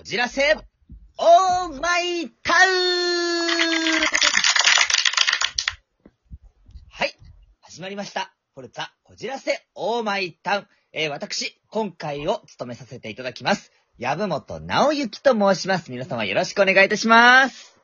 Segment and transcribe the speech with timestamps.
[0.00, 0.56] こじらせ、
[1.18, 2.60] オーマイタウン
[6.88, 7.14] はい、
[7.60, 8.32] 始まりました。
[8.54, 10.66] フォルツァ、こじらせ、オーマイタウン。
[10.94, 13.72] えー、私、今回を務めさせていただきます。
[13.98, 15.90] 籔本直之と申します。
[15.90, 17.78] 皆様よろしくお願いいたします。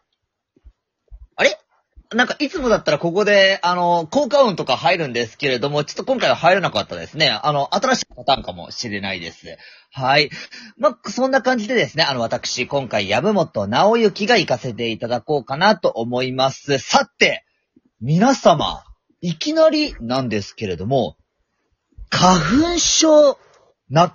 [1.36, 1.65] あれ？
[2.14, 7.30] なんか、いつもだったらここで、あの、効果音とか入るんですけれども、ちょっと今回は入らなかったですね。
[7.30, 9.58] あの、新しいパターンかもしれないです。
[9.90, 10.30] はい。
[10.78, 16.78] まあ、そんな感じでですね、あの、私、今回、籔本直之が行かせていただこうかなと思います。
[16.78, 17.44] さて、
[18.00, 18.84] 皆様、
[19.20, 21.16] いきなりなんですけれども、
[22.10, 23.38] 花粉症、
[23.88, 24.14] なっ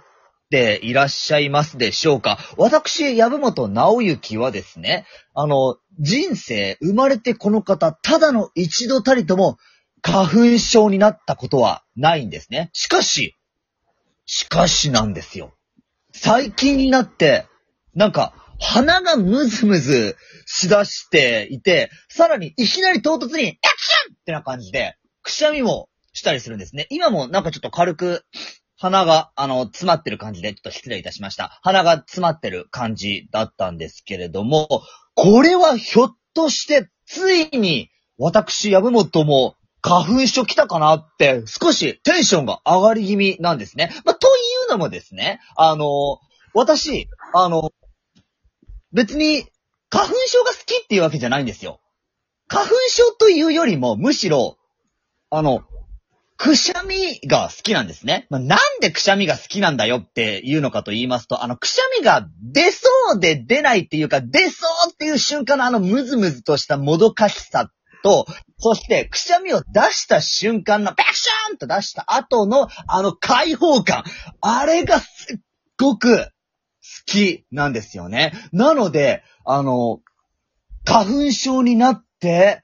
[0.51, 2.37] ていらっしゃいますでしょうか？
[2.57, 9.57] 私、籔本直之はですね、あの、人生、生まれてこの方、ただの一度たりとも、
[10.03, 12.69] 花粉症になったことはないんですね。
[12.73, 13.35] しかし、
[14.25, 15.53] しかしなんですよ。
[16.11, 17.45] 最近になって、
[17.95, 26.87] なんか、鼻がムズムズしだしていて、さらにいきなり唐突に、エクションってな感じで、くしゃみもしたりするんですね。
[26.89, 28.23] 今もなんかちょっと軽く、
[28.81, 31.59] 鼻が、あの、詰まってる感じで、ちょっと失礼いたしました。
[31.61, 34.67] 鼻が詰まってる感じだったんですけれども、
[35.13, 43.91] これはひょっとして、ついに、私、籔本も、花粉症来たかなって、少しテンションが上がり気味なんですね。
[44.03, 44.31] まあ、とい
[44.67, 46.17] うのもですね、あの、
[46.55, 47.71] 私、あの、
[48.93, 49.45] 別に、
[49.91, 51.81] 花粉症が好きっていうわけじゃないんですよ。
[52.47, 54.57] 花粉症というよりも、むしろ、
[55.29, 55.63] あの、
[56.41, 58.25] くしゃみが好きなんですね。
[58.31, 67.69] まあ、なんでくしゃみが好きなんだよっていうのかと言いますと、あの、くしゃみが出そうで出ないっていうか、出そうっていう瞬間のあのムズムズとしたもどかしさ
[68.03, 68.25] と、
[68.57, 74.03] そして、くしゃみを出した瞬間の、ペクシャーンと出した後の、あの解放感。
[74.41, 75.39] あれがすっ
[75.79, 76.25] ごく好
[77.05, 78.33] きなんですよね。
[78.51, 79.99] なので、あの、
[80.85, 82.63] 花粉症になって、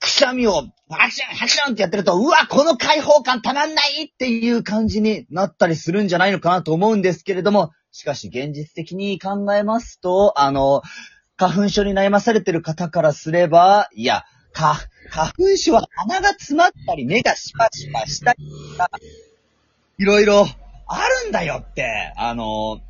[0.00, 10.82] くしゃみを、ハション、ハションってやってると、うわ、この解放感たまんないっていう感じになったりするんじゃないのかなと思うんですけれども、しかし現実的に考えますと、あの、
[11.36, 14.76] 花粉症に悩まされてる方からすれば、いや、か、
[15.10, 18.44] 花粉症は鼻が詰まったり、目がシパシパしたり、
[19.98, 20.46] いろいろ
[20.86, 22.80] あるんだよって、あの、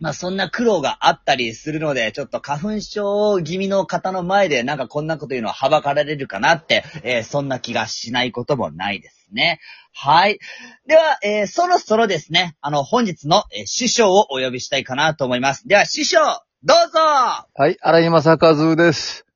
[0.00, 9.60] まあ、そんな苦労があったりするので、ちょっと花粉症気味の方の前でなんかこんなこと言うのははばかられるかなって、えーそんな気がしないこともないですね。
[9.92, 10.38] はい。
[10.86, 15.68] では、えーそろそろですね、あの、本日の、えー師匠をお呼びしたいかなと思います。
[15.68, 16.18] では、師匠、
[16.62, 19.26] どうぞはい、荒井正和です。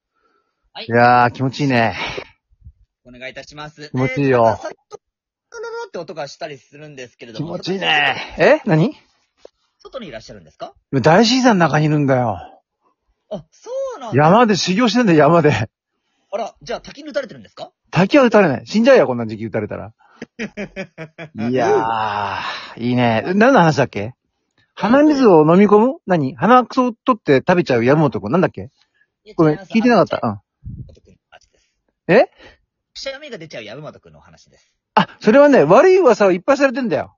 [0.73, 1.95] はいいやー、気持ちいいね。
[3.05, 3.91] お願いいたします。
[3.91, 7.47] 気持ちいいよえーって音がしたりするんですけれども。
[7.47, 8.35] 気持ちいいね。
[8.39, 8.61] え？
[8.65, 8.97] 何？
[9.95, 10.75] 外にいらっしゃるんですか？
[10.93, 12.39] 大自然の中にいるんだよ。
[13.31, 14.23] あ、そうなんだ。
[14.23, 15.53] 山で修行してんだよ、山で。
[15.53, 17.71] あら、じゃあ滝に打たれてるんですか？
[17.91, 18.67] 滝は打たれない。
[18.67, 19.93] 死んじゃうよ、こんな時期打たれたら。
[21.51, 23.23] いやー、いいね。
[23.35, 24.15] 何の話だっけ？
[24.75, 25.95] 鼻水を飲み込む？
[26.07, 26.35] 何？
[26.35, 28.33] 鼻くそを取って食べちゃう山本君。
[28.33, 28.71] なんだっけ？
[29.37, 30.21] ごめん、聞いてなかった。
[30.23, 30.41] うん。
[32.13, 32.31] え？
[32.95, 34.73] くしゃみが出ちゃう山本君のお話です。
[34.95, 37.17] あ、それはね、悪い噂をいっぱいされてんだよ。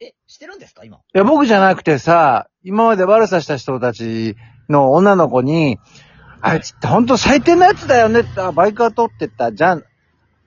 [0.00, 0.96] え、してるんですか今？
[0.96, 4.36] いや、僕じゃなくてさ、今まで悪さした人たち
[4.68, 5.78] の女の子に、
[6.40, 9.84] あいつってほんと最低なやつだよねって、あバイクは通ってったじゃん。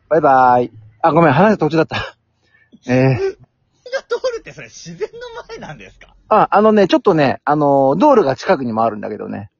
[0.09, 0.71] バイバイ。
[1.01, 1.97] あ、ごめん、話が途中だった。
[2.91, 5.19] えー、が通るってそれ自然の
[5.49, 6.15] 前なんですか？
[6.29, 9.51] あ、あのね、ちょっとね、あの、道路が近くにもあるんだけどね。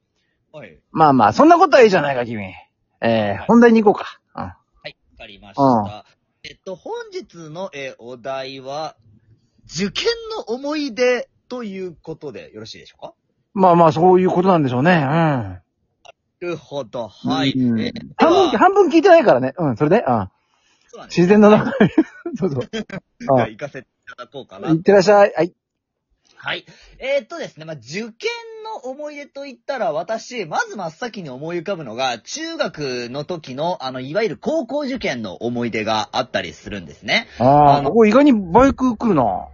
[0.52, 0.76] はい。
[0.90, 2.52] まあまあ、そんなことはいいじゃないか、君。
[3.00, 4.18] えー、本題に行こうか。
[4.34, 4.42] うん。
[4.42, 4.48] は
[4.86, 6.04] い、わかりましうんた。
[6.42, 8.96] えっと、本日の、えーお題は、
[9.74, 13.14] 受験の思い出ということでよろしいでしょうか？
[13.54, 15.00] まあまあ、そういうことなんでしょうね。
[15.00, 15.62] な
[16.40, 17.52] るほど、はい。
[17.52, 17.92] うん。
[18.16, 19.54] 半分、では半分聞いてないからね。
[19.56, 20.02] うん、それで、うん。
[20.88, 21.90] そうなんです自然の中に。
[22.36, 22.68] そうそう。
[22.70, 24.70] じゃあ行かせていただこうかな。
[24.70, 25.32] いってらっしゃい。
[25.34, 25.54] はい。
[26.36, 26.66] はい。
[26.98, 28.10] えーっとですね、まあ、受験
[28.64, 37.28] の思い出といったら、私、まず真っ先に思い浮かぶのが、中学の時の、あの、いわゆる高校受験の思い出があったりするんですね。
[37.38, 39.48] ああ、あのここ意外にバイク来るな。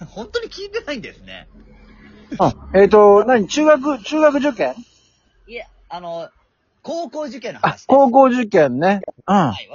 [0.10, 1.48] 本当に聞いてないんですね。
[2.38, 4.74] あ、えっ、と、何中学、中学受験？
[5.46, 6.30] いえ、あの、
[6.82, 7.86] 高校受験のあ話で、す。
[7.86, 9.00] 高校受験ね。
[9.26, 9.34] うん。
[9.34, 9.68] はい。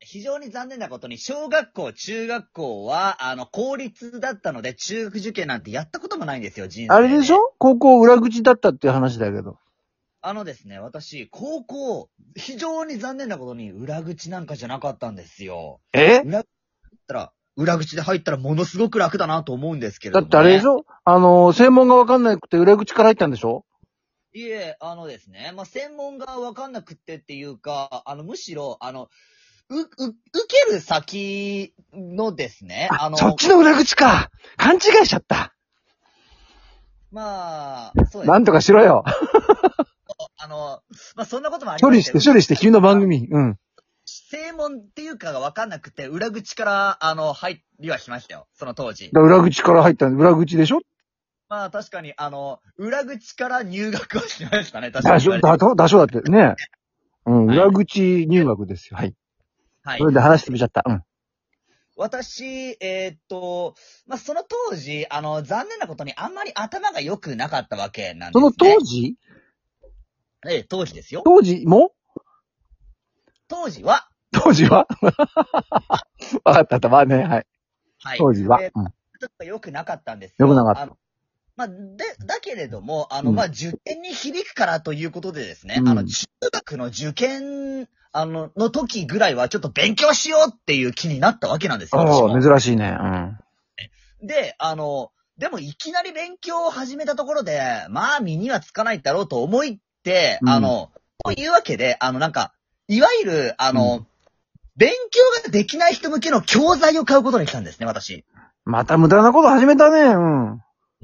[0.00, 7.54] 非常に残念なことに、小学校、中学校は、あの、公立だったので、中学受験なんてやったこともないんですよ、人生あれでしょ？
[7.58, 9.58] 高校裏口だったっていう話だけど。
[10.20, 15.80] あのですね、私、高校、非常に残念なことに、裏口なんかじゃなかったんですよ。
[15.92, 16.20] え？
[16.20, 16.44] 裏口だっ
[17.08, 20.30] たら、裏口で入ったらものすごく楽だなと思うんですけれども、ね。
[20.30, 20.84] だってあれでしょ？
[21.04, 23.64] あの、専門がわかんなくて裏口から入ったんでしょ？
[24.32, 29.08] いえ、あのですね、まあ、専門がわかんなくってっていうか、あの、むしろ、あの、
[29.70, 29.88] う、う、受
[30.66, 35.54] ける先のですね、あの、そっちの裏口か勘違いしちゃった
[37.12, 38.28] まあ、そうです。
[38.28, 39.04] なんとかしろよ
[40.36, 40.80] あの、
[41.14, 43.28] まあ、そんなこともあり処理して、ますけど処理して、君の番組。
[43.30, 43.56] うん。
[44.34, 48.48] 正門っていうかがわかんなくて、裏口から、あの、入りはしましたよ。
[48.52, 49.12] その当時。
[49.12, 50.80] だ裏口から入った裏口でしょ？
[51.48, 56.56] まあ確かに、あの、裏口から入学はしましたね、確かにだしょ、だと、だしょだってね。
[57.26, 58.96] うん、はい裏口入学ですよ。
[58.96, 59.14] はい。
[59.84, 60.06] はいそ。
[60.06, 60.82] れで話してみちゃった。
[60.84, 61.02] うん。
[61.96, 63.76] 私、えーっと、
[64.08, 68.50] まあその当時、あの、残念なことにあんまり頭が良くなかったわけなんです、ね。
[68.58, 69.14] その当時？
[70.48, 71.22] ええ、当時ですよ。
[71.24, 71.92] 当時も？
[73.46, 74.86] 当時は、当時は？
[76.44, 76.88] わかった。
[76.88, 77.46] まあね、はい。
[78.02, 78.18] はい。
[78.18, 78.60] 当時は？
[78.60, 78.80] ちょ
[79.26, 80.46] っと良くなかったんですよ。
[80.46, 80.96] 良くなかった
[81.56, 81.76] まあ、で、
[82.26, 92.00] だけれども、あの、うんまあ、受験に響くからということでですね、うんあの、中学の受験、あの、の時ぐらいはちょっと勉強しようっていう気になったわけなんですよ。
[92.00, 92.96] 私おもー珍しいね。
[93.00, 93.38] うん。
[94.26, 100.90] で、あの、でもいきなり勉強を始めたところで、まあ身にはつかないだろうと思いって、うんあの、
[101.24, 102.52] というわけで、あのなんか、
[102.88, 104.06] いわゆる、あの、う
[104.76, 108.24] 勉強ができない人向けの教材を買うことにしたんですね、私。
[108.64, 110.00] また無駄なこと始めたね。
[110.00, 110.48] うん。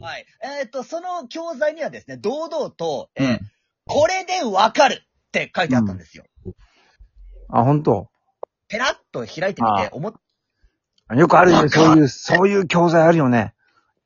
[0.00, 0.26] はい。
[0.61, 3.50] えっ、と、その教材にはですね、堂々と、えーうん
[3.93, 6.25] これでわかるって書いてあったんですよ。
[7.49, 8.08] あ、本当？
[8.69, 10.14] ペラッと開いてみあて、思っ
[11.17, 11.69] よくあるよね。
[11.69, 13.52] そういう、そういう教材あるよね。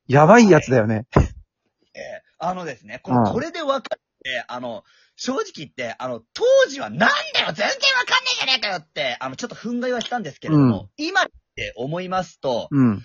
[0.07, 1.05] やばいやつだよね。
[1.11, 4.01] て、 あのですね、こうんのこれでわかる
[4.47, 4.83] あの、
[5.15, 7.11] 正直言って、あの、当時はなんだよ
[7.47, 7.69] 全然わ
[8.05, 11.25] かんねえじゃねえかよって、あの、ちょっと憤慨はしたんですけれども、今っ
[11.55, 13.03] て思いますと、うん。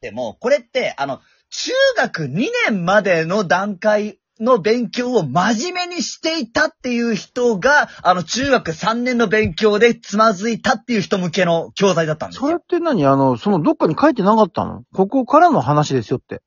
[0.00, 12.60] でも、これって、あの、中学2年までの段階の勉強を真面目にしていたっていう人が、あの、中学3年の勉強でつまずいたっていう人向けの教材だったんですそれっよ。
[12.66, 13.04] て何？
[13.06, 14.84] あの、そのどっかに書いてなかったの？
[14.94, 16.42] ここからの話ですよって。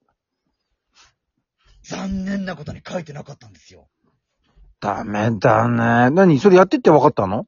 [1.87, 3.87] 残念なことに書いてなかったんですよ。
[4.79, 6.09] ダメだね。
[6.09, 6.39] 何？
[6.39, 7.45] それやってって分かったの？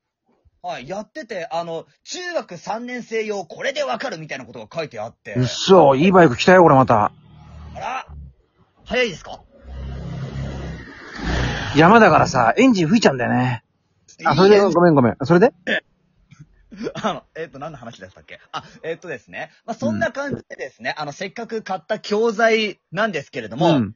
[0.62, 5.34] はい、やってて、あの、中学3年生用これでわかるみたいなことが書いてあって。
[5.36, 7.12] うっそ、いいバイク来たよ、これまた。
[7.76, 8.08] あら
[8.86, 9.42] 早いですか？
[11.76, 13.64] 山だからさ、エンジン吹いちゃうんだよね。
[14.26, 15.18] あ、それで、いいねごめんごめん。
[15.24, 15.54] それで？
[17.02, 18.40] あの、えっ、と、何の話でしたっけ？
[18.52, 19.52] あ、えっ、とですね。
[19.66, 23.96] まあ、そんな感じでですね、あの、せっかく買った教材なんですけれども、うん。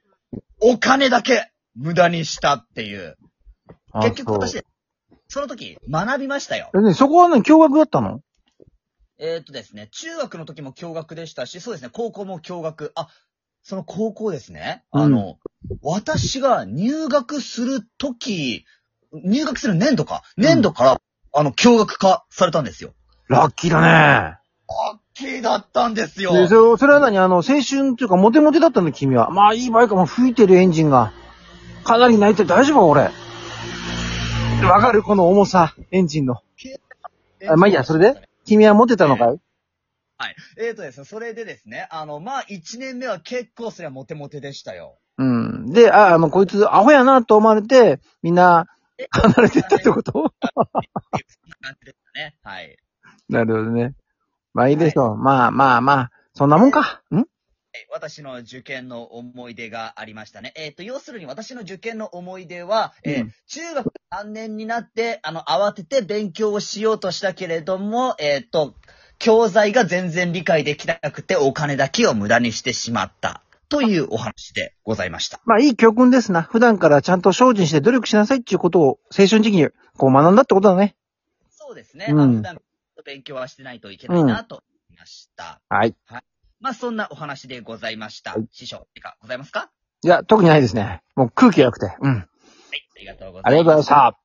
[0.62, 3.18] お金だけ無駄にしたっていう。
[3.92, 4.64] あ結局私、
[5.28, 6.70] その時学びましたよ。
[6.76, 8.22] え、ね、そこはね、驚愕だったの？
[9.18, 12.92] えっ、とですね、中学の時も共学でしたし、そうですね、高校も共学。
[12.96, 13.08] あ、
[13.64, 14.84] その高校ですね。
[14.92, 15.38] あの、
[15.82, 18.66] 私が入学する時、
[19.14, 20.24] 入学する年度か。
[20.38, 21.02] 年度から、
[21.34, 22.94] あの、共学化されたんですよ。
[23.28, 24.38] ラッキーだね。
[25.22, 26.34] キーだったんですよ。
[26.34, 27.18] でそそれは何？
[27.20, 27.62] あの、青春っ
[27.96, 28.92] ていうか、モテモテだったの？
[28.92, 29.30] 君は。
[29.30, 31.14] まあ、いいバイクも吹いてるエンジンが。
[31.84, 32.80] かなり泣いてる大丈夫？
[32.80, 33.02] か俺。
[34.68, 35.04] わかる？
[35.04, 36.42] この重さ、エンジンの。
[37.48, 38.28] あまあいいやそれで？
[38.46, 39.28] 君はモテたのかい？
[39.28, 40.36] はい。
[40.60, 44.98] えっ、とですね、それでですね、あの、まあ、1年目は結構それはモテモテでしたよ。
[45.18, 45.72] うん。
[45.72, 48.68] で、あ、あの、こいつ、アホやなと思われて、みんな、
[49.10, 50.12] 離れてったってこと？
[50.12, 50.30] そんな
[51.62, 52.36] 感じでしたね。
[52.44, 52.78] はい。
[53.30, 53.94] なるほどね。
[54.54, 55.18] まあいいでしょう。
[55.18, 57.02] まあまあまあ、そんなもんか。
[57.12, 57.26] ん？
[57.90, 60.52] 私の受験の思い出がありましたね。
[60.56, 68.76] えっ、と、要するに私の受験の思い出は、えーうん中学3年になって、あの、慌てて勉強をしようとしたけれども、えっ、と、
[69.20, 73.42] 教材が全然理解できなくてお金だけを無駄にしてしまった。
[73.70, 75.40] というお話でございました。
[75.46, 76.42] まあいい教訓ですな。
[76.42, 78.86] 普段からちゃんと精進して努力しなさいっていうことを
[79.18, 80.98] 青春時期にこう学んだってことだね。
[81.52, 82.08] そうですね。
[82.10, 82.58] うんあの普段
[83.04, 84.64] 勉強はしてないといけないなと思
[84.96, 85.62] いました。
[85.70, 85.96] はい。
[86.60, 88.34] まあ、そんなお話でございました。
[88.34, 89.72] はい師匠、いかございますか？
[90.04, 91.02] いや、特にないですね。
[91.16, 91.96] もう空気が良くて。
[92.02, 92.16] うん。
[92.16, 92.28] はい。
[92.98, 93.48] ありがとうございます。
[93.48, 94.21] ありがとうございました。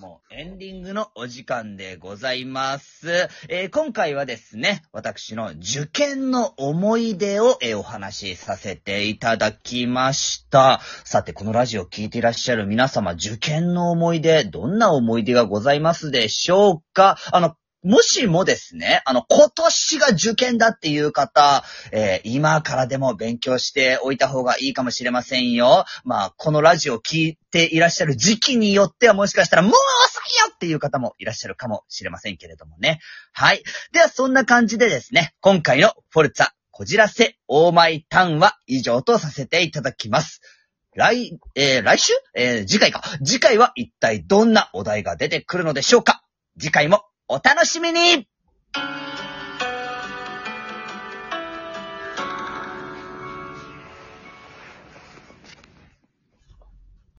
[0.00, 3.28] もうエンディングのお時間でございます。
[3.50, 10.80] えー今回はですね、私の受験の思い出を、えーお話しさせていただきました。
[11.04, 17.18] さて、このラジオを聞いていらっしゃる皆様、受験の思い出、どんな思い出がございますでしょうか？
[17.30, 25.86] あの、もしもですね、あの、今年が受験だっていう方、えー今からでも勉強しておいた方がいいかもしれませんよ。
[26.04, 33.00] まあ、このラジオを聞いていらっしゃる時期によってはもしかしたらもう遅いよっていう方もいらっしゃるかもしれませんけれどもね。
[33.32, 33.62] はい。
[33.92, 40.42] では、そんな感じでですね、今回のフォルツァ、こじらせ、オーマイタウンは以上とさせていただきます。
[40.94, 42.12] 来、えー来週？
[42.34, 43.02] えー次回か。
[43.24, 46.22] 次回は一体どんなお題が出てくるのでしょうか？
[46.58, 48.26] 次回もお楽しみに。